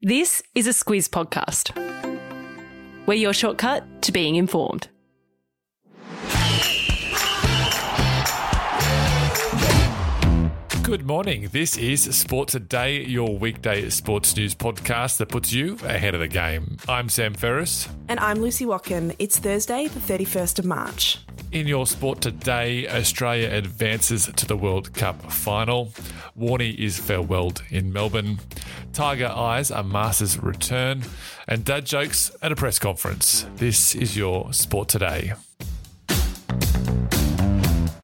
This 0.00 0.44
is 0.54 0.68
a 0.68 0.70
Squiz 0.70 1.08
podcast. 1.08 1.74
We're 3.06 3.14
your 3.14 3.32
shortcut 3.32 4.00
to 4.02 4.12
being 4.12 4.36
informed. 4.36 4.86
Good 10.84 11.04
morning. 11.04 11.48
This 11.50 11.76
is 11.76 12.16
Sport 12.16 12.46
Today, 12.46 13.02
your 13.06 13.36
weekday 13.36 13.90
sports 13.90 14.36
news 14.36 14.54
podcast 14.54 15.16
that 15.16 15.30
puts 15.30 15.52
you 15.52 15.76
ahead 15.82 16.14
of 16.14 16.20
the 16.20 16.28
game. 16.28 16.76
I'm 16.88 17.08
Sam 17.08 17.34
Ferris. 17.34 17.88
And 18.06 18.20
I'm 18.20 18.40
Lucy 18.40 18.66
Watkin. 18.66 19.16
It's 19.18 19.40
Thursday, 19.40 19.88
the 19.88 19.98
31st 19.98 20.60
of 20.60 20.64
March. 20.64 21.18
In 21.50 21.66
your 21.66 21.86
sport 21.86 22.20
today, 22.20 22.86
Australia 22.86 23.48
advances 23.50 24.26
to 24.36 24.44
the 24.44 24.56
World 24.56 24.92
Cup 24.92 25.32
final. 25.32 25.86
Warney 26.38 26.76
is 26.78 27.00
farewelled 27.00 27.62
in 27.70 27.90
Melbourne. 27.90 28.38
Tiger 28.92 29.28
eyes 29.28 29.70
a 29.70 29.82
Masters 29.82 30.38
return. 30.38 31.04
And 31.46 31.64
dad 31.64 31.86
jokes 31.86 32.30
at 32.42 32.52
a 32.52 32.56
press 32.56 32.78
conference. 32.78 33.46
This 33.56 33.94
is 33.94 34.14
your 34.14 34.52
sport 34.52 34.88
today. 34.88 35.32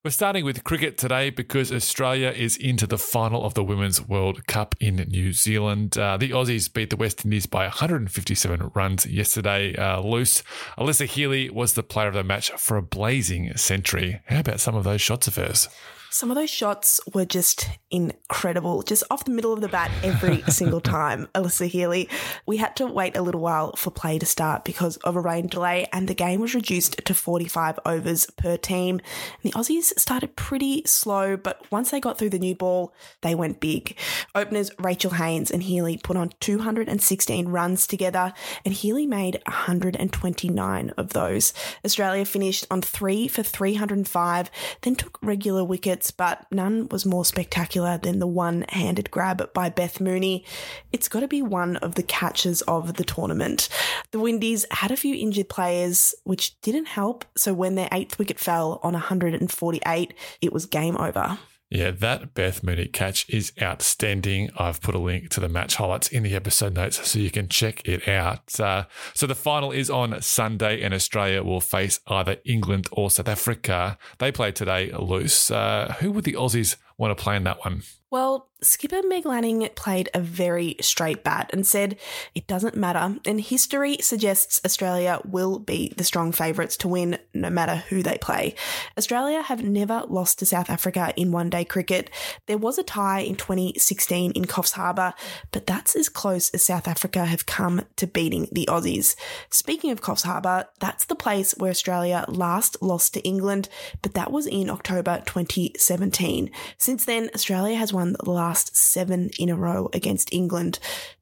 We're 0.04 0.10
starting 0.10 0.44
with 0.44 0.64
cricket 0.64 0.98
today 0.98 1.30
because 1.30 1.72
Australia 1.72 2.28
is 2.28 2.58
into 2.58 2.86
the 2.86 2.98
final 2.98 3.42
of 3.42 3.54
the 3.54 3.64
Women's 3.64 4.06
World 4.06 4.46
Cup 4.46 4.74
in 4.78 4.96
New 4.96 5.32
Zealand. 5.32 5.96
Uh, 5.96 6.18
the 6.18 6.28
Aussies 6.28 6.70
beat 6.70 6.90
the 6.90 6.96
West 6.96 7.24
Indies 7.24 7.46
by 7.46 7.62
157 7.62 8.72
runs 8.74 9.06
yesterday. 9.06 9.74
Uh, 9.74 10.02
Luce. 10.02 10.42
Alyssa 10.77 11.06
Healy 11.06 11.48
was 11.48 11.72
the 11.72 11.82
player 11.82 12.08
of 12.08 12.12
the 12.12 12.22
match 12.22 12.50
for 12.50 12.77
a 12.77 12.82
blazing 12.82 13.56
century. 13.56 14.20
How 14.27 14.40
about 14.40 14.60
some 14.60 14.74
of 14.74 14.84
those 14.84 15.00
shots 15.00 15.27
of 15.27 15.36
hers? 15.36 15.70
Some 16.14 16.30
of 16.30 16.36
those 16.36 16.48
shots 16.48 17.00
were 17.12 17.24
just 17.24 17.68
incredible, 17.91 18.82
just 18.82 19.02
off 19.10 19.24
the 19.24 19.32
middle 19.32 19.52
of 19.52 19.60
the 19.60 19.68
bat 19.68 19.91
every 20.05 20.42
single 20.48 20.80
time. 20.80 21.27
Alyssa 21.34 21.66
Healy, 21.66 22.09
we 22.46 22.56
had 22.56 22.77
to 22.77 22.86
wait 22.86 23.16
a 23.16 23.20
little 23.20 23.41
while 23.41 23.74
for 23.74 23.91
play 23.91 24.20
to 24.20 24.24
start 24.24 24.64
because 24.64 24.96
of 24.98 25.16
a 25.16 25.20
rain 25.20 25.48
delay, 25.48 25.89
and 25.92 26.06
the 26.06 26.14
game 26.14 26.41
was 26.41 26.55
reduced 26.55 27.05
to 27.05 27.14
45 27.14 27.80
overs 27.84 28.28
per 28.36 28.56
team. 28.56 29.00
And 29.42 29.52
the 29.52 29.58
Aussies 29.58 29.92
started 29.98 30.36
pretty 30.36 30.84
slow, 30.86 31.36
but 31.36 31.69
once 31.72 31.91
they 31.91 31.98
got 31.98 32.17
through 32.17 32.30
the 32.30 32.39
new 32.39 32.55
ball, 32.55 32.94
they 33.22 33.34
went 33.34 33.58
big. 33.58 33.98
Openers 34.36 34.70
Rachel 34.78 35.14
Haynes 35.14 35.50
and 35.50 35.64
Healy 35.64 35.96
put 35.96 36.17
on 36.17 36.30
216 36.39 37.48
runs 37.48 37.89
together, 37.89 38.33
and 38.64 38.72
Healy 38.72 39.08
made 39.08 39.42
129 39.48 40.91
of 40.91 41.08
those. 41.08 41.52
Australia 41.84 42.24
finished 42.24 42.69
on 42.70 42.83
three 42.83 43.27
for 43.27 43.42
305, 43.42 44.50
then 44.83 44.94
took 44.94 45.19
regular 45.20 45.64
wickets 45.64 46.03
but 46.10 46.47
none 46.50 46.88
was 46.88 47.06
more 47.06 47.24
spectacular 47.24 47.98
than 47.98 48.19
the 48.19 48.27
one 48.27 48.64
handed 48.69 49.10
grab 49.10 49.52
by 49.52 49.69
Beth 49.69 50.00
Mooney. 50.00 50.44
It's 50.92 51.08
got 51.08 51.20
to 51.20 51.28
be 51.28 51.42
one 51.42 51.77
of 51.77 51.94
the 51.94 52.02
catches 52.02 52.62
of 52.62 52.94
the 52.94 53.05
tournament. 53.05 53.69
The 54.11 54.20
Windies 54.20 54.66
had 54.70 54.91
a 54.91 54.96
few 54.96 55.14
injured 55.14 55.48
players, 55.48 56.14
which 56.24 56.61
didn't 56.61 56.86
help, 56.86 57.24
so 57.36 57.52
when 57.55 57.74
their 57.74 57.88
eighth 57.92 58.19
wicket 58.19 58.38
fell 58.38 58.80
on 58.83 58.92
148, 58.92 60.14
it 60.41 60.52
was 60.52 60.66
game 60.66 60.96
over. 60.96 61.38
Yeah, 61.75 61.91
that 61.91 62.34
Beth 62.34 62.62
Mooney 62.62 62.86
catch 62.86 63.28
is 63.28 63.50
outstanding. 63.61 64.48
I've 64.56 64.80
put 64.80 64.94
a 64.94 64.98
link 64.98 65.28
to 65.30 65.41
the 65.41 65.48
match 65.48 65.75
highlights 65.75 66.06
in 66.06 66.22
the 66.22 66.36
episode 66.36 66.75
notes 66.75 67.05
so 67.05 67.19
you 67.19 67.33
can 67.33 67.48
check 67.48 67.83
it 67.84 68.06
out. 68.06 68.61
Uh, 68.61 68.84
so 69.12 69.27
the 69.27 69.34
final 69.34 69.72
is 69.72 69.91
on 69.91 70.22
Sunday, 70.22 70.83
and 70.83 70.95
Australia 70.95 71.42
will 71.42 71.61
face 71.61 71.98
either 72.06 72.36
England 72.45 72.86
or 72.92 73.11
South 73.11 73.27
Africa. 73.27 73.98
They 74.19 74.30
play 74.30 74.52
today 74.52 74.92
Luce. 74.92 75.50
Uh, 75.50 75.97
who 75.98 76.12
would 76.12 76.22
the 76.22 76.34
Aussies 76.34 76.77
want 76.97 77.11
to 77.11 77.20
play 77.20 77.34
in 77.34 77.42
that 77.42 77.64
one? 77.64 77.83
Well, 78.08 78.50
skipper 78.65 79.03
Meg 79.07 79.27
Lanning 79.27 79.69
played 79.75 80.09
a 80.15 80.20
very 80.20 80.77
straight 80.81 81.23
bat 81.23 81.51
and 81.53 81.67
said 81.67 81.97
it 82.34 82.47
doesn't 82.47 82.77
matter, 82.77 83.19
and 83.25 83.41
history 83.41 83.98
suggests 84.01 84.61
Australia 84.65 85.20
will 85.25 85.59
be 85.59 85.93
the 85.97 86.05
strong 86.05 86.33
favourites 86.33 86.77
to 86.79 86.89
win 86.89 87.19
no 87.33 87.51
matter 87.51 87.77
who 87.77 88.03
they 88.03 88.19
play. 88.19 88.55
Australia 88.97 89.42
have 89.42 89.62
never 89.62 90.05
lost 90.08 90.39
to 90.39 90.47
South 90.47 90.70
Africa 90.70 91.13
in 91.17 91.33
one 91.33 91.51
day 91.51 91.64
cricket. 91.64 92.11
There 92.47 92.58
was 92.58 92.79
a 92.79 92.83
tie 92.83 93.20
in 93.20 93.36
2016 93.36 94.33
in 94.33 94.45
Coffs 94.47 94.73
Harbour, 94.73 95.14
but 95.51 95.67
that's 95.67 95.95
as 95.95 96.08
close 96.08 96.51
as 96.51 96.64
South 96.64 96.89
Africa 96.89 97.24
have 97.27 97.47
come 97.47 97.83
to 97.97 98.07
beating 98.07 98.48
the 98.51 98.67
Aussies. 98.67 99.14
Speaking 99.51 99.91
of 99.91 100.01
Coffs 100.01 100.24
Harbour, 100.24 100.67
that's 100.80 101.05
the 101.05 101.14
place 101.14 101.53
where 101.58 101.70
Australia 101.70 102.24
last 102.29 102.80
lost 102.80 103.14
to 103.14 103.20
England, 103.20 103.69
but 104.03 104.14
that 104.14 104.33
was 104.33 104.47
in 104.47 104.70
October 104.70 105.23
2017. 105.27 106.51
Since 106.79 107.05
then, 107.05 107.30
Australia 107.35 107.77
has 107.77 107.92
won 107.92 108.17
the 108.23 108.30
last 108.30 108.54
seven 108.55 109.31
in 109.39 109.48
a 109.48 109.57
row 109.57 109.89
against 109.92 110.33
England. 110.33 110.79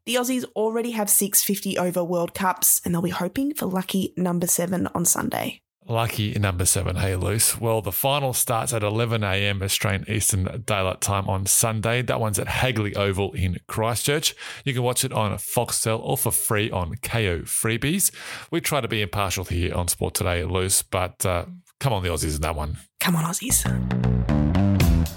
The 0.07 0.17
Aussies 0.17 0.45
already 0.57 0.93
have 0.93 1.09
six 1.09 1.43
50 1.43 1.79
over 1.79 2.03
World 2.03 2.35
Cups, 2.35 2.81
and 2.85 2.95
they'll 2.95 3.03
be 3.03 3.11
hoping 3.11 3.55
for 3.55 3.67
lucky 3.67 4.13
number 4.17 4.47
seven 4.47 4.89
on 4.95 5.05
Sunday. 5.05 5.63
Lucky 5.89 6.33
number 6.39 6.65
seven, 6.65 6.95
hey 6.97 7.17
Luce. 7.17 7.61
Well, 7.61 7.83
the 7.83 7.91
final 7.91 8.33
starts 8.33 8.73
at 8.73 8.85
11 8.85 9.25
a.m. 9.25 9.63
Australian 9.63 10.09
Eastern 10.09 10.63
Daylight 10.65 11.01
Time 11.01 11.29
on 11.29 11.47
Sunday. 11.47 12.03
That 12.03 12.21
one's 12.21 12.39
at 12.39 12.47
Hagley 12.47 12.95
Oval 12.95 13.33
in 13.33 13.59
Christchurch. 13.67 14.37
You 14.65 14.75
can 14.75 14.85
watch 14.85 15.05
it 15.05 15.13
on 15.13 15.33
Foxtel 15.33 16.01
or 16.01 16.17
for 16.17 16.31
free 16.31 16.71
on 16.71 16.95
Kayo 16.97 17.43
Freebies. 17.43 18.13
We 18.53 18.61
try 18.61 18.81
to 18.81 18.89
be 18.89 19.03
impartial 19.03 19.45
here 19.45 19.75
on 19.75 19.89
Sport 19.89 20.15
Today, 20.15 20.45
Luce, 20.45 20.83
but 20.83 21.27
uh, 21.27 21.47
come 21.81 21.93
on, 21.93 22.05
the 22.05 22.11
Aussies 22.11 22.37
in 22.37 22.43
that 22.43 22.55
one. 22.55 22.79
Come 23.01 23.17
on, 23.17 23.25
Aussies. 23.25 24.42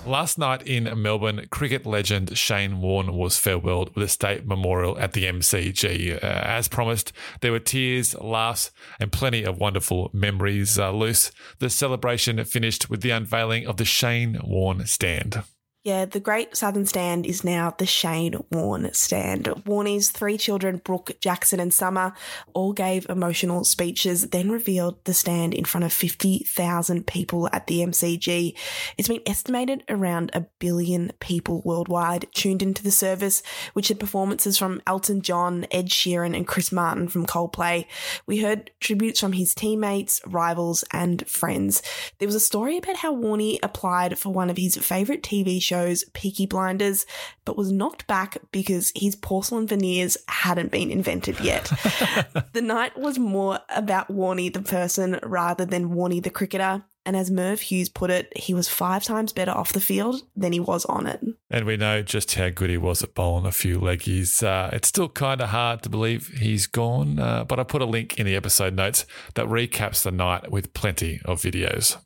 Last 0.05 0.37
night 0.37 0.61
in 0.67 1.01
Melbourne, 1.01 1.47
cricket 1.49 1.83
legend 1.83 2.37
Shane 2.37 2.79
Warne 2.79 3.15
was 3.15 3.39
farewelled 3.39 3.95
with 3.95 4.03
a 4.03 4.07
state 4.07 4.45
memorial 4.45 4.99
at 4.99 5.13
the 5.13 5.23
MCG. 5.23 6.23
Uh, 6.23 6.27
as 6.27 6.67
promised, 6.67 7.11
there 7.41 7.51
were 7.51 7.59
tears, 7.59 8.13
laughs, 8.19 8.69
and 8.99 9.11
plenty 9.11 9.43
of 9.43 9.57
wonderful 9.57 10.11
memories 10.13 10.77
uh, 10.77 10.91
Luce. 10.91 11.31
The 11.57 11.71
celebration 11.71 12.43
finished 12.45 12.87
with 12.87 13.01
the 13.01 13.09
unveiling 13.09 13.65
of 13.65 13.77
the 13.77 13.85
Shane 13.85 14.39
Warne 14.43 14.85
stand. 14.85 15.41
Yeah, 15.85 16.05
the 16.05 16.19
Great 16.19 16.57
Southern 16.57 16.87
Stand 16.87 17.27
is 17.27 17.43
now 17.43 17.75
the 17.77 17.85
Shane 17.85 18.43
Warne 18.51 18.91
Stand. 18.91 19.45
Warney's 19.67 20.09
three 20.09 20.35
children, 20.35 20.81
Brooke, 20.83 21.11
Jackson, 21.21 21.59
and 21.59 21.71
Summer, 21.71 22.13
all 22.55 22.73
gave 22.73 23.07
emotional 23.07 23.63
speeches, 23.63 24.29
then 24.29 24.49
revealed 24.49 25.05
the 25.05 25.13
stand 25.13 25.53
in 25.53 25.63
front 25.63 25.83
of 25.83 25.93
50,000 25.93 27.05
people 27.05 27.47
at 27.53 27.67
the 27.67 27.81
MCG. 27.81 28.57
It's 28.97 29.07
been 29.07 29.21
estimated 29.27 29.83
around 29.87 30.31
a 30.33 30.47
billion 30.57 31.11
people 31.19 31.61
worldwide 31.63 32.25
tuned 32.33 32.63
into 32.63 32.81
the 32.81 32.89
service, 32.89 33.43
which 33.73 33.89
had 33.89 33.99
performances 33.99 34.57
from 34.57 34.81
Elton 34.87 35.21
John, 35.21 35.67
Ed 35.69 35.89
Sheeran, 35.89 36.35
and 36.35 36.47
Chris 36.47 36.71
Martin 36.71 37.09
from 37.09 37.27
Coldplay. 37.27 37.85
We 38.25 38.39
heard 38.39 38.71
tributes 38.79 39.19
from 39.19 39.33
his 39.33 39.53
teammates, 39.53 40.19
rivals, 40.25 40.83
and 40.91 41.27
friends. 41.27 41.83
There 42.17 42.27
was 42.27 42.33
a 42.33 42.39
story 42.39 42.79
about 42.79 42.95
how 42.97 43.15
Warney 43.15 43.59
applied 43.61 44.17
for 44.17 44.33
one 44.33 44.49
of 44.49 44.57
his 44.57 44.77
favourite 44.77 45.21
TV 45.21 45.61
shows 45.61 45.74
shows 45.75 46.05
Peaky 46.13 46.45
Blinders, 46.45 47.05
but 47.43 47.57
was 47.57 47.71
knocked 47.71 48.07
back 48.07 48.37
because 48.51 48.91
his 48.95 49.15
porcelain 49.15 49.67
veneers 49.67 50.17
hadn't 50.27 50.71
been 50.71 50.91
invented 50.91 51.39
yet. 51.39 51.65
the 52.53 52.61
night 52.61 52.97
was 52.97 53.19
more 53.19 53.59
about 53.69 54.09
Warney 54.09 54.51
the 54.51 54.61
person 54.61 55.19
rather 55.23 55.65
than 55.65 55.89
Warney 55.89 56.23
the 56.23 56.29
cricketer. 56.29 56.83
And 57.07 57.15
as 57.15 57.29
Merv 57.29 57.61
Hughes 57.61 57.87
put 57.87 58.09
it, 58.09 58.35
he 58.35 58.55
was 58.55 58.67
five 58.67 59.03
times 59.03 59.31
better 59.31 59.51
off 59.51 59.73
the 59.73 59.79
field 59.79 60.23
than 60.35 60.53
he 60.53 60.59
was 60.59 60.85
on 60.85 61.05
it. 61.05 61.21
And 61.51 61.65
we 61.65 61.77
know 61.77 62.01
just 62.01 62.33
how 62.33 62.49
good 62.49 62.71
he 62.71 62.77
was 62.77 63.03
at 63.03 63.13
bowling 63.13 63.45
a 63.45 63.51
few 63.51 63.79
leggies. 63.79 64.41
Uh, 64.41 64.71
it's 64.73 64.87
still 64.87 65.09
kind 65.09 65.39
of 65.39 65.49
hard 65.49 65.83
to 65.83 65.89
believe 65.89 66.29
he's 66.39 66.65
gone, 66.65 67.19
uh, 67.19 67.43
but 67.43 67.59
I 67.59 67.63
put 67.63 67.83
a 67.83 67.85
link 67.85 68.17
in 68.17 68.25
the 68.25 68.35
episode 68.35 68.73
notes 68.73 69.05
that 69.35 69.45
recaps 69.45 70.01
the 70.01 70.11
night 70.11 70.49
with 70.49 70.73
plenty 70.73 71.21
of 71.25 71.39
videos. 71.41 71.97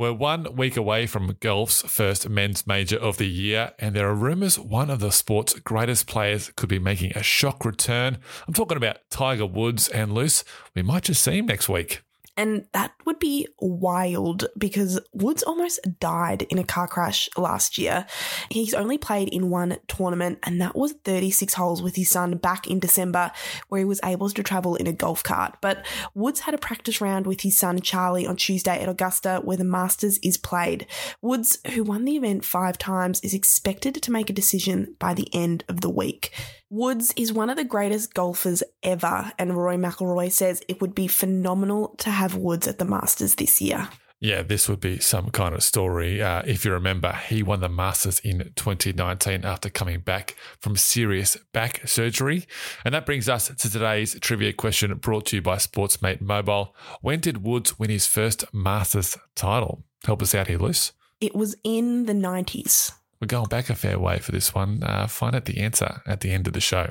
We're 0.00 0.14
one 0.14 0.56
week 0.56 0.78
away 0.78 1.06
from 1.06 1.36
golf's 1.40 1.82
first 1.82 2.26
men's 2.26 2.66
major 2.66 2.96
of 2.96 3.18
the 3.18 3.26
year, 3.26 3.72
and 3.78 3.94
there 3.94 4.08
are 4.08 4.14
rumours 4.14 4.58
one 4.58 4.88
of 4.88 5.00
the 5.00 5.12
sport's 5.12 5.52
greatest 5.60 6.06
players 6.06 6.50
could 6.56 6.70
be 6.70 6.78
making 6.78 7.12
a 7.14 7.22
shock 7.22 7.66
return. 7.66 8.16
I'm 8.48 8.54
talking 8.54 8.78
about 8.78 9.00
Tiger 9.10 9.44
Woods 9.44 9.88
and 9.88 10.14
Luce. 10.14 10.42
We 10.74 10.80
might 10.80 11.02
just 11.02 11.22
see 11.22 11.36
him 11.36 11.44
next 11.44 11.68
week. 11.68 12.00
And 12.40 12.64
that 12.72 12.92
would 13.04 13.18
be 13.18 13.46
wild 13.58 14.46
because 14.56 14.98
Woods 15.12 15.42
almost 15.42 15.78
died 16.00 16.40
in 16.48 16.56
a 16.56 16.64
car 16.64 16.88
crash 16.88 17.28
last 17.36 17.76
year. 17.76 18.06
He's 18.48 18.72
only 18.72 18.96
played 18.96 19.28
in 19.28 19.50
one 19.50 19.76
tournament, 19.88 20.38
and 20.44 20.58
that 20.58 20.74
was 20.74 20.94
36 21.04 21.52
holes 21.52 21.82
with 21.82 21.96
his 21.96 22.08
son 22.08 22.38
back 22.38 22.66
in 22.66 22.78
December, 22.78 23.30
where 23.68 23.80
he 23.80 23.84
was 23.84 24.00
able 24.02 24.30
to 24.30 24.42
travel 24.42 24.74
in 24.76 24.86
a 24.86 24.92
golf 24.94 25.22
cart. 25.22 25.58
But 25.60 25.84
Woods 26.14 26.40
had 26.40 26.54
a 26.54 26.58
practice 26.58 27.02
round 27.02 27.26
with 27.26 27.42
his 27.42 27.58
son 27.58 27.78
Charlie 27.82 28.26
on 28.26 28.36
Tuesday 28.36 28.80
at 28.80 28.88
Augusta, 28.88 29.42
where 29.44 29.58
the 29.58 29.64
Masters 29.64 30.16
is 30.22 30.38
played. 30.38 30.86
Woods, 31.20 31.58
who 31.74 31.84
won 31.84 32.06
the 32.06 32.16
event 32.16 32.46
five 32.46 32.78
times, 32.78 33.20
is 33.20 33.34
expected 33.34 33.96
to 33.96 34.10
make 34.10 34.30
a 34.30 34.32
decision 34.32 34.96
by 34.98 35.12
the 35.12 35.28
end 35.34 35.62
of 35.68 35.82
the 35.82 35.90
week. 35.90 36.32
Woods 36.72 37.12
is 37.16 37.32
one 37.32 37.50
of 37.50 37.56
the 37.56 37.64
greatest 37.64 38.14
golfers 38.14 38.62
ever, 38.84 39.32
and 39.40 39.56
Rory 39.56 39.76
McIlroy 39.76 40.30
says 40.30 40.62
it 40.68 40.80
would 40.80 40.94
be 40.94 41.08
phenomenal 41.08 41.96
to 41.98 42.10
have 42.10 42.36
Woods 42.36 42.68
at 42.68 42.78
the 42.78 42.84
Masters 42.84 43.34
this 43.34 43.60
year. 43.60 43.88
Yeah, 44.20 44.42
this 44.42 44.68
would 44.68 44.78
be 44.78 45.00
some 45.00 45.30
kind 45.30 45.52
of 45.52 45.64
story. 45.64 46.22
Uh, 46.22 46.42
if 46.46 46.64
you 46.64 46.70
remember, 46.70 47.10
he 47.26 47.42
won 47.42 47.58
the 47.58 47.68
Masters 47.68 48.20
in 48.20 48.52
2019 48.54 49.44
after 49.44 49.68
coming 49.68 49.98
back 49.98 50.36
from 50.60 50.76
serious 50.76 51.36
back 51.52 51.88
surgery. 51.88 52.46
And 52.84 52.94
that 52.94 53.04
brings 53.04 53.28
us 53.28 53.48
to 53.48 53.70
today's 53.70 54.20
trivia 54.20 54.52
question 54.52 54.94
brought 54.98 55.26
to 55.26 55.36
you 55.36 55.42
by 55.42 55.56
Sportsmate 55.56 56.20
Mobile. 56.20 56.76
When 57.00 57.18
did 57.18 57.42
Woods 57.42 57.80
win 57.80 57.90
his 57.90 58.06
first 58.06 58.44
Masters 58.54 59.16
title? 59.34 59.82
Help 60.04 60.22
us 60.22 60.36
out 60.36 60.46
here, 60.46 60.58
Luce. 60.58 60.92
It 61.20 61.34
was 61.34 61.56
in 61.64 62.06
the 62.06 62.12
90s. 62.12 62.92
We're 63.20 63.26
going 63.26 63.48
back 63.48 63.68
a 63.68 63.74
fair 63.74 63.98
way 63.98 64.18
for 64.18 64.32
this 64.32 64.54
one. 64.54 64.82
Uh, 64.82 65.06
find 65.06 65.34
out 65.34 65.44
the 65.44 65.58
answer 65.58 66.00
at 66.06 66.22
the 66.22 66.30
end 66.30 66.46
of 66.46 66.54
the 66.54 66.60
show. 66.60 66.90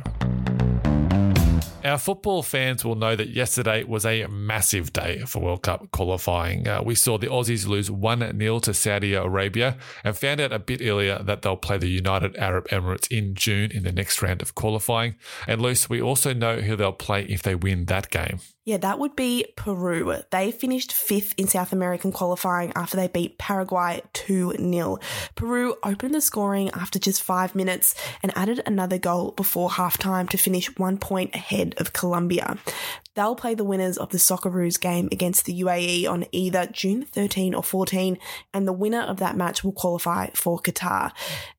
Our 1.83 1.97
football 1.97 2.43
fans 2.43 2.85
will 2.85 2.95
know 2.95 3.15
that 3.15 3.29
yesterday 3.29 3.83
was 3.83 4.05
a 4.05 4.27
massive 4.27 4.93
day 4.93 5.23
for 5.25 5.39
World 5.39 5.63
Cup 5.63 5.89
qualifying. 5.89 6.67
Uh, 6.67 6.83
we 6.83 6.93
saw 6.93 7.17
the 7.17 7.25
Aussies 7.25 7.65
lose 7.65 7.89
1 7.89 8.37
0 8.37 8.59
to 8.59 8.73
Saudi 8.75 9.15
Arabia 9.15 9.77
and 10.03 10.15
found 10.15 10.39
out 10.39 10.51
a 10.51 10.59
bit 10.59 10.81
earlier 10.83 11.17
that 11.23 11.41
they'll 11.41 11.57
play 11.57 11.79
the 11.79 11.87
United 11.87 12.37
Arab 12.37 12.67
Emirates 12.67 13.07
in 13.09 13.33
June 13.33 13.71
in 13.71 13.81
the 13.81 13.91
next 13.91 14.21
round 14.21 14.43
of 14.43 14.53
qualifying. 14.53 15.15
And 15.47 15.61
Luce, 15.61 15.89
we 15.89 15.99
also 15.99 16.31
know 16.31 16.57
who 16.57 16.75
they'll 16.75 16.91
play 16.91 17.23
if 17.23 17.41
they 17.41 17.55
win 17.55 17.85
that 17.85 18.11
game. 18.11 18.39
Yeah, 18.69 18.77
that 18.77 18.99
would 18.99 19.15
be 19.15 19.47
Peru. 19.55 20.15
They 20.29 20.51
finished 20.51 20.93
fifth 20.93 21.33
in 21.37 21.47
South 21.47 21.73
American 21.73 22.11
qualifying 22.11 22.71
after 22.75 22.97
they 22.97 23.07
beat 23.07 23.39
Paraguay 23.39 24.03
2 24.13 24.57
0. 24.59 24.99
Peru 25.33 25.73
opened 25.81 26.13
the 26.13 26.21
scoring 26.21 26.69
after 26.69 26.99
just 26.99 27.23
five 27.23 27.55
minutes 27.55 27.95
and 28.21 28.31
added 28.37 28.61
another 28.67 28.99
goal 28.99 29.31
before 29.31 29.71
halftime 29.71 30.29
to 30.29 30.37
finish 30.37 30.77
one 30.77 30.99
point 30.99 31.33
ahead 31.33 31.73
of 31.79 31.93
Colombia. 31.93 32.59
They'll 33.15 33.35
play 33.35 33.55
the 33.55 33.63
winners 33.63 33.97
of 33.97 34.11
the 34.11 34.19
Socceroos 34.19 34.79
game 34.79 35.09
against 35.11 35.45
the 35.45 35.61
UAE 35.61 36.07
on 36.07 36.25
either 36.31 36.67
June 36.67 37.03
13 37.03 37.55
or 37.55 37.63
14, 37.63 38.19
and 38.53 38.67
the 38.67 38.71
winner 38.71 39.01
of 39.01 39.17
that 39.17 39.35
match 39.35 39.63
will 39.63 39.71
qualify 39.71 40.29
for 40.35 40.59
Qatar. 40.59 41.11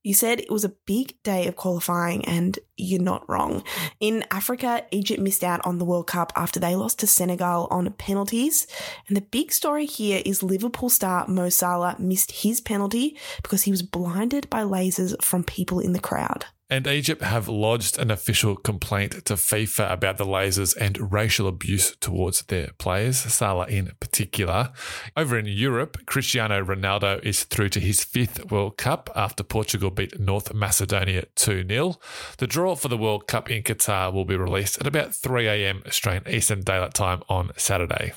You 0.04 0.14
said 0.14 0.38
it 0.38 0.50
was 0.50 0.64
a 0.64 0.76
big 0.86 1.20
day 1.24 1.48
of 1.48 1.56
qualifying, 1.56 2.24
and 2.24 2.58
you're 2.80 3.00
not 3.00 3.28
wrong. 3.28 3.62
In 4.00 4.24
Africa, 4.30 4.84
Egypt 4.90 5.20
missed 5.20 5.44
out 5.44 5.64
on 5.64 5.78
the 5.78 5.84
World 5.84 6.06
Cup 6.06 6.32
after 6.36 6.58
they 6.58 6.74
lost 6.74 6.98
to 7.00 7.06
Senegal 7.06 7.68
on 7.70 7.90
penalties. 7.92 8.66
And 9.08 9.16
the 9.16 9.22
big 9.22 9.52
story 9.52 9.86
here 9.86 10.22
is 10.24 10.42
Liverpool 10.42 10.90
star 10.90 11.26
Mo 11.28 11.48
Salah 11.48 11.96
missed 11.98 12.32
his 12.32 12.60
penalty 12.60 13.16
because 13.42 13.62
he 13.62 13.70
was 13.70 13.82
blinded 13.82 14.48
by 14.50 14.62
lasers 14.62 15.20
from 15.22 15.44
people 15.44 15.80
in 15.80 15.92
the 15.92 16.00
crowd. 16.00 16.46
And 16.70 16.86
Egypt 16.86 17.22
have 17.22 17.48
lodged 17.48 17.98
an 17.98 18.12
official 18.12 18.54
complaint 18.54 19.24
to 19.24 19.34
FIFA 19.34 19.90
about 19.90 20.18
the 20.18 20.24
lasers 20.24 20.76
and 20.76 21.12
racial 21.12 21.48
abuse 21.48 21.96
towards 21.96 22.42
their 22.42 22.68
players, 22.78 23.16
Salah 23.18 23.66
in 23.66 23.90
particular. 23.98 24.70
Over 25.16 25.36
in 25.36 25.46
Europe, 25.46 26.06
Cristiano 26.06 26.64
Ronaldo 26.64 27.20
is 27.24 27.42
through 27.42 27.70
to 27.70 27.80
his 27.80 28.04
fifth 28.04 28.52
World 28.52 28.76
Cup 28.76 29.10
after 29.16 29.42
Portugal 29.42 29.90
beat 29.90 30.20
North 30.20 30.54
Macedonia 30.54 31.24
2 31.34 31.66
0. 31.66 31.96
The 32.38 32.46
draw 32.46 32.76
for 32.76 32.86
the 32.86 32.96
World 32.96 33.26
Cup 33.26 33.50
in 33.50 33.64
Qatar 33.64 34.12
will 34.12 34.24
be 34.24 34.36
released 34.36 34.80
at 34.80 34.86
about 34.86 35.12
3 35.12 35.48
a.m. 35.48 35.82
Australian 35.86 36.28
Eastern 36.28 36.60
Daylight 36.60 36.94
Time 36.94 37.22
on 37.28 37.50
Saturday. 37.56 38.12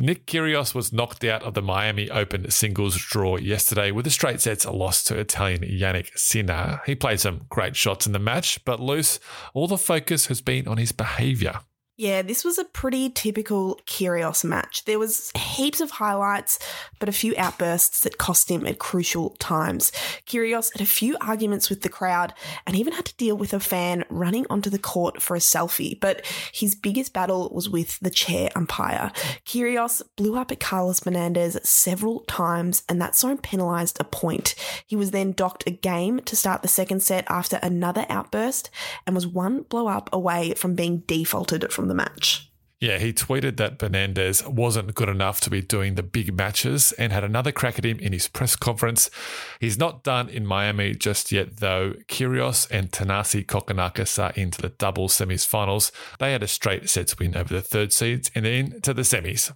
Nick 0.00 0.26
Kyrgios 0.26 0.76
was 0.76 0.92
knocked 0.92 1.24
out 1.24 1.42
of 1.42 1.54
the 1.54 1.62
Miami 1.62 2.08
Open 2.08 2.48
singles 2.50 2.96
draw 2.96 3.36
yesterday 3.36 3.90
with 3.90 4.06
a 4.06 4.10
straight 4.10 4.40
sets 4.40 4.64
loss 4.64 5.02
to 5.04 5.18
Italian 5.18 5.62
Jannik 5.62 6.16
Sinner. 6.16 6.80
He 6.86 6.94
played 6.94 7.18
some 7.18 7.46
great 7.48 7.74
shots 7.74 8.06
in 8.06 8.12
the 8.12 8.20
match, 8.20 8.64
but 8.64 8.78
Luce, 8.78 9.18
all 9.54 9.66
the 9.66 9.76
focus 9.76 10.26
has 10.26 10.40
been 10.40 10.68
on 10.68 10.76
his 10.76 10.92
behaviour. 10.92 11.60
Yeah, 11.98 12.22
this 12.22 12.44
was 12.44 12.58
a 12.58 12.64
pretty 12.64 13.10
typical 13.10 13.80
Kyrgios 13.84 14.44
match. 14.44 14.84
There 14.84 15.00
was 15.00 15.32
heaps 15.36 15.80
of 15.80 15.90
highlights, 15.90 16.60
but 17.00 17.08
a 17.08 17.12
few 17.12 17.34
outbursts 17.36 18.02
that 18.02 18.18
cost 18.18 18.48
him 18.48 18.68
at 18.68 18.78
crucial 18.78 19.30
times. 19.40 19.90
Kyrgios 20.24 20.72
had 20.72 20.80
a 20.80 20.86
few 20.86 21.16
arguments 21.20 21.68
with 21.68 21.80
the 21.80 21.88
crowd 21.88 22.34
and 22.68 22.76
even 22.76 22.92
had 22.92 23.06
to 23.06 23.16
deal 23.16 23.36
with 23.36 23.52
a 23.52 23.58
fan 23.58 24.04
running 24.10 24.46
onto 24.48 24.70
the 24.70 24.78
court 24.78 25.20
for 25.20 25.34
a 25.34 25.40
selfie, 25.40 25.98
but 25.98 26.24
his 26.52 26.76
biggest 26.76 27.12
battle 27.12 27.50
was 27.52 27.68
with 27.68 27.98
the 27.98 28.10
chair 28.10 28.48
umpire. 28.54 29.10
Kyrgios 29.44 30.00
blew 30.14 30.36
up 30.36 30.52
at 30.52 30.60
Carlos 30.60 31.00
Bernardes 31.00 31.66
several 31.66 32.20
times 32.28 32.84
and 32.88 33.02
that 33.02 33.16
him 33.16 33.42
penalised 33.42 33.98
a 33.98 34.04
point. 34.04 34.54
He 34.86 34.94
was 34.94 35.10
then 35.10 35.32
docked 35.32 35.64
a 35.66 35.72
game 35.72 36.20
to 36.20 36.36
start 36.36 36.62
the 36.62 36.68
second 36.68 37.02
set 37.02 37.28
after 37.28 37.58
another 37.60 38.06
outburst 38.08 38.70
and 39.04 39.16
was 39.16 39.26
one 39.26 39.62
blow 39.62 39.88
up 39.88 40.08
away 40.12 40.54
from 40.54 40.76
being 40.76 40.98
defaulted 40.98 41.72
from 41.72 41.87
the 41.88 41.94
match. 41.94 42.48
Yeah, 42.80 42.98
he 42.98 43.12
tweeted 43.12 43.56
that 43.56 43.80
Bernardes 43.80 44.46
wasn't 44.46 44.94
good 44.94 45.08
enough 45.08 45.40
to 45.40 45.50
be 45.50 45.60
doing 45.60 45.96
the 45.96 46.04
big 46.04 46.32
matches 46.36 46.92
and 46.92 47.12
had 47.12 47.24
another 47.24 47.50
crack 47.50 47.76
at 47.76 47.84
him 47.84 47.98
in 47.98 48.12
his 48.12 48.28
press 48.28 48.54
conference. 48.54 49.10
He's 49.58 49.78
not 49.78 50.04
done 50.04 50.28
in 50.28 50.46
Miami 50.46 50.94
just 50.94 51.32
yet, 51.32 51.56
though. 51.56 51.94
Kyrgios 52.06 52.70
and 52.70 52.92
Thanasi 52.92 53.44
Kokkinakis 53.44 54.22
are 54.22 54.32
into 54.36 54.62
the 54.62 54.68
double 54.68 55.08
semis 55.08 55.44
finals. 55.44 55.90
They 56.20 56.30
had 56.30 56.44
a 56.44 56.48
straight 56.48 56.88
sets 56.88 57.18
win 57.18 57.36
over 57.36 57.52
the 57.52 57.62
third 57.62 57.92
seeds 57.92 58.30
and 58.36 58.44
then 58.44 58.80
to 58.82 58.94
the 58.94 59.02
semis. 59.02 59.52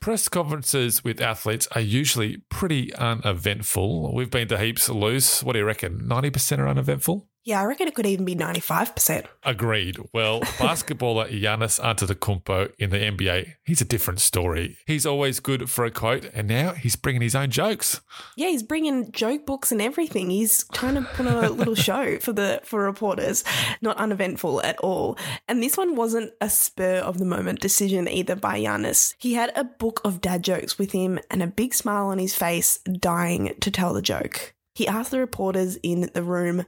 Press 0.00 0.28
conferences 0.28 1.02
with 1.02 1.20
athletes 1.20 1.66
are 1.72 1.80
usually 1.80 2.36
pretty 2.50 2.94
uneventful. 2.94 4.14
We've 4.14 4.30
been 4.30 4.46
to 4.48 4.58
heaps 4.58 4.88
Luce. 4.88 5.42
What 5.42 5.54
do 5.54 5.58
you 5.58 5.64
reckon? 5.64 6.02
90% 6.06 6.58
are 6.58 6.68
uneventful? 6.68 7.26
Yeah, 7.44 7.60
I 7.60 7.64
reckon 7.64 7.88
it 7.88 7.94
could 7.94 8.06
even 8.06 8.24
be 8.24 8.34
95%. 8.34 9.26
Agreed. 9.42 9.98
Well, 10.14 10.40
basketballer 10.58 11.30
Giannis 11.30 11.78
Antetokounmpo 11.78 12.72
in 12.78 12.88
the 12.88 12.96
NBA, 12.96 13.56
he's 13.64 13.82
a 13.82 13.84
different 13.84 14.20
story. 14.20 14.78
He's 14.86 15.04
always 15.04 15.40
good 15.40 15.68
for 15.68 15.84
a 15.84 15.90
quote, 15.90 16.24
and 16.32 16.48
now 16.48 16.72
he's 16.72 16.96
bringing 16.96 17.20
his 17.20 17.34
own 17.34 17.50
jokes. 17.50 18.00
Yeah, 18.36 18.48
he's 18.48 18.62
bringing 18.62 19.12
joke 19.12 19.44
books 19.44 19.70
and 19.70 19.82
everything. 19.82 20.30
He's 20.30 20.64
trying 20.72 20.94
to 20.94 21.02
put 21.02 21.26
on 21.26 21.44
a 21.44 21.50
little 21.50 21.74
show 21.88 22.18
for 22.18 22.32
the 22.32 22.60
for 22.64 22.82
reporters. 22.82 23.44
Not 23.82 23.98
uneventful 23.98 24.62
at 24.62 24.78
all. 24.78 25.18
And 25.46 25.62
this 25.62 25.76
one 25.76 25.96
wasn't 25.96 26.32
a 26.40 26.48
spur 26.48 26.96
of 27.00 27.18
the 27.18 27.26
moment 27.26 27.60
decision 27.60 28.08
either 28.08 28.36
by 28.36 28.58
Giannis. 28.58 29.14
He 29.18 29.34
had 29.34 29.52
a 29.54 29.64
book 29.64 30.00
of 30.02 30.22
dad 30.22 30.42
jokes 30.42 30.78
with 30.78 30.92
him 30.92 31.18
and 31.30 31.42
a 31.42 31.46
big 31.46 31.74
smile 31.74 32.06
on 32.06 32.18
his 32.18 32.34
face, 32.34 32.78
dying 32.78 33.54
to 33.60 33.70
tell 33.70 33.92
the 33.92 34.00
joke. 34.00 34.54
He 34.74 34.88
asked 34.88 35.10
the 35.12 35.20
reporters 35.20 35.76
in 35.82 36.10
the 36.14 36.22
room, 36.22 36.64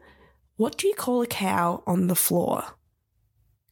what 0.57 0.79
do 0.79 0.89
you 0.89 0.95
call 0.95 1.23
a 1.23 1.27
cow 1.27 1.83
on 1.87 2.07
the 2.07 2.15
floor? 2.15 2.65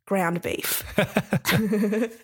Ground 0.06 0.42
beef. 0.42 0.82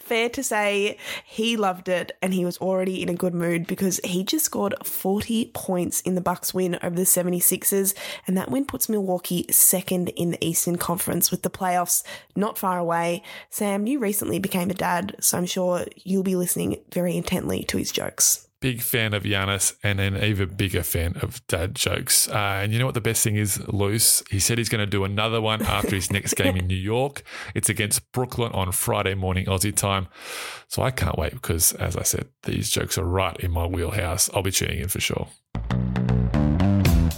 Fair 0.00 0.28
to 0.30 0.42
say, 0.42 0.96
he 1.24 1.56
loved 1.56 1.88
it 1.88 2.12
and 2.22 2.32
he 2.32 2.44
was 2.44 2.56
already 2.58 3.02
in 3.02 3.08
a 3.08 3.14
good 3.14 3.34
mood 3.34 3.66
because 3.66 4.00
he 4.04 4.24
just 4.24 4.44
scored 4.44 4.74
40 4.84 5.50
points 5.52 6.00
in 6.02 6.14
the 6.14 6.20
Bucks 6.20 6.54
win 6.54 6.78
over 6.82 6.94
the 6.94 7.02
76ers 7.02 7.94
and 8.26 8.38
that 8.38 8.50
win 8.50 8.64
puts 8.64 8.88
Milwaukee 8.88 9.46
second 9.50 10.10
in 10.10 10.30
the 10.30 10.42
Eastern 10.44 10.76
Conference 10.76 11.30
with 11.30 11.42
the 11.42 11.50
playoffs 11.50 12.04
not 12.36 12.56
far 12.56 12.78
away. 12.78 13.22
Sam, 13.50 13.86
you 13.86 13.98
recently 13.98 14.38
became 14.38 14.70
a 14.70 14.74
dad, 14.74 15.16
so 15.20 15.36
I'm 15.36 15.46
sure 15.46 15.84
you'll 15.96 16.22
be 16.22 16.36
listening 16.36 16.80
very 16.92 17.16
intently 17.16 17.64
to 17.64 17.76
his 17.76 17.90
jokes 17.90 18.45
big 18.60 18.80
fan 18.80 19.14
of 19.14 19.22
Giannis 19.22 19.74
and 19.82 20.00
an 20.00 20.22
even 20.22 20.54
bigger 20.56 20.82
fan 20.82 21.16
of 21.22 21.46
dad 21.46 21.74
jokes. 21.74 22.28
Uh, 22.28 22.60
and 22.62 22.72
you 22.72 22.78
know 22.78 22.86
what 22.86 22.94
the 22.94 23.00
best 23.00 23.22
thing 23.22 23.36
is, 23.36 23.60
Luce? 23.68 24.22
He 24.30 24.40
said 24.40 24.58
he's 24.58 24.68
going 24.68 24.84
to 24.84 24.86
do 24.86 25.04
another 25.04 25.40
one 25.40 25.62
after 25.62 25.94
his 25.94 26.10
next 26.10 26.34
game 26.36 26.56
in 26.56 26.66
New 26.66 26.74
York. 26.74 27.22
It's 27.54 27.68
against 27.68 28.10
Brooklyn 28.12 28.52
on 28.52 28.72
Friday 28.72 29.14
morning 29.14 29.46
Aussie 29.46 29.74
time. 29.74 30.08
So 30.68 30.82
I 30.82 30.90
can't 30.90 31.18
wait 31.18 31.32
because, 31.32 31.72
as 31.72 31.96
I 31.96 32.02
said, 32.02 32.28
these 32.44 32.70
jokes 32.70 32.98
are 32.98 33.04
right 33.04 33.36
in 33.40 33.50
my 33.50 33.66
wheelhouse. 33.66 34.30
I'll 34.34 34.42
be 34.42 34.50
tuning 34.50 34.80
in 34.80 34.88
for 34.88 35.00
sure. 35.00 35.28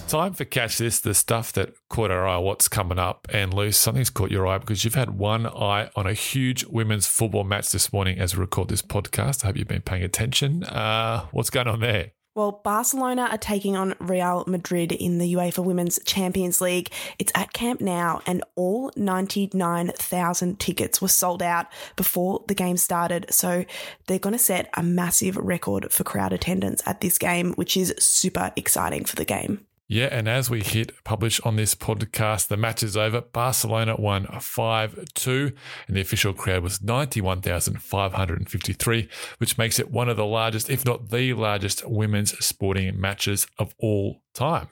Time 0.09 0.33
for 0.33 0.47
Catch 0.47 0.79
This, 0.79 1.01
the 1.01 1.13
stuff 1.13 1.53
that 1.53 1.75
caught 1.91 2.11
our 2.11 2.27
eye, 2.27 2.39
what's 2.39 2.67
coming 2.67 2.99
up. 2.99 3.29
And 3.31 3.53
Luce, 3.53 3.77
something's 3.77 4.09
caught 4.09 4.31
your 4.31 4.47
eye 4.47 4.57
because 4.57 4.83
you've 4.83 4.95
had 4.95 5.19
one 5.19 5.47
eye 5.47 5.91
on 5.95 6.07
a 6.07 6.15
huge 6.15 6.65
women's 6.65 7.07
football 7.07 7.45
match 7.45 7.73
this 7.73 7.93
morning 7.93 8.19
as 8.19 8.35
we 8.35 8.41
record 8.41 8.69
this 8.69 8.81
podcast. 8.81 9.45
I 9.45 9.49
hope 9.49 9.59
you've 9.59 9.69
been 9.69 9.83
paying 9.83 10.03
attention. 10.03 10.65
Uh, 10.65 11.27
what's 11.31 11.51
going 11.51 11.69
on 11.69 11.81
there? 11.81 12.13
Well, 12.35 12.63
Barcelona 12.65 13.29
are 13.31 13.37
taking 13.37 13.77
on 13.77 13.97
Real 14.01 14.45
Madrid 14.47 14.93
in 14.93 15.19
the 15.19 15.35
UEFA 15.35 15.63
Women's 15.63 16.01
Champions 16.07 16.63
League. 16.63 16.91
It's 17.19 17.33
at 17.35 17.53
Camp 17.53 17.83
Nou, 17.83 18.21
and 18.25 18.43
all 18.55 18.91
99,000 18.97 20.59
tickets 20.59 21.03
were 21.03 21.09
sold 21.09 21.43
out 21.43 21.67
before 21.97 22.45
the 22.49 22.55
game 22.55 22.79
started. 22.79 23.27
So 23.29 23.67
they're 24.07 24.19
going 24.19 24.33
to 24.33 24.39
set 24.39 24.71
a 24.75 24.83
massive 24.83 25.37
record 25.37 25.93
for 25.93 26.03
crowd 26.03 26.33
attendance 26.33 26.81
at 26.87 27.03
this 27.03 27.19
game, 27.19 27.53
which 27.57 27.77
is 27.77 27.95
super 27.99 28.53
exciting 28.57 29.05
for 29.05 29.17
the 29.17 29.27
game. 29.27 29.67
Yeah, 29.91 30.09
and 30.11 30.29
as 30.29 30.51
we 30.51 30.63
hit 30.63 31.03
publish 31.03 31.41
on 31.41 31.57
this 31.57 31.75
podcast, 31.75 32.49
the 32.49 32.59
match 32.59 32.83
is 32.83 32.95
over. 32.95 33.23
Barcelona 33.23 33.97
won 33.99 34.27
5 34.27 35.15
2, 35.15 35.53
and 35.87 35.97
the 35.97 36.03
official 36.03 36.35
crowd 36.35 36.63
was 36.63 36.83
91,553, 36.83 39.09
which 39.39 39.57
makes 39.57 39.79
it 39.79 39.91
one 39.91 40.11
of 40.11 40.19
the 40.19 40.27
largest, 40.27 40.69
if 40.69 40.85
not 40.85 41.09
the 41.09 41.33
largest, 41.33 41.89
women's 41.89 42.37
sporting 42.45 43.01
matches 43.01 43.47
of 43.59 43.75
all 43.79 44.21
time. 44.35 44.69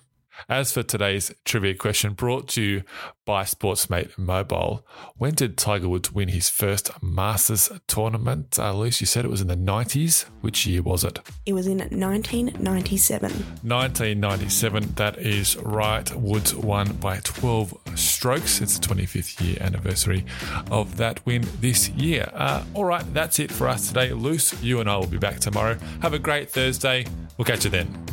As 0.49 0.73
for 0.73 0.83
today's 0.83 1.33
trivia 1.45 1.75
question, 1.75 2.13
brought 2.13 2.49
to 2.49 2.63
you 2.63 2.83
by 3.25 3.43
Sportsmate 3.43 4.17
Mobile, 4.17 4.87
when 5.17 5.35
did 5.35 5.59
Tiger 5.59 5.89
Woods 5.89 6.13
win 6.13 6.29
his 6.29 6.49
first 6.49 6.91
Masters 7.03 7.71
tournament? 7.89 8.59
Uh, 8.59 8.73
Luce, 8.73 9.01
you 9.01 9.07
said 9.07 9.25
it 9.25 9.31
was 9.31 9.41
in 9.41 9.49
the 9.49 9.57
90s. 9.57 10.27
Which 10.41 10.67
year 10.67 10.83
was 10.83 11.03
it? 11.05 11.19
It 11.45 11.53
was 11.53 11.67
in 11.67 11.79
1997. 11.79 13.31
1997, 13.31 14.93
that 14.95 15.19
is 15.19 15.57
right. 15.57 16.15
Woods 16.15 16.55
won 16.55 16.93
by 16.95 17.19
12 17.25 17.75
strokes. 17.97 18.61
It's 18.61 18.79
the 18.79 18.87
25th 18.87 19.45
year 19.45 19.57
anniversary 19.61 20.25
of 20.71 20.97
that 20.99 21.25
win 21.27 21.45
this 21.61 21.89
year. 21.91 22.31
Uh, 22.33 22.63
all 22.75 22.85
right, 22.85 23.05
that's 23.13 23.39
it 23.39 23.51
for 23.51 23.69
us 23.69 23.89
today. 23.89 24.13
Luce, 24.13 24.63
you 24.63 24.81
and 24.81 24.89
I 24.89 24.97
will 24.97 25.07
be 25.07 25.19
back 25.19 25.41
tomorrow. 25.41 25.77
Have 26.03 26.15
a 26.15 26.19
great 26.19 26.51
Thursday. 26.51 27.07
We'll 27.37 27.45
catch 27.45 27.65
you 27.65 27.71
then. 27.71 28.07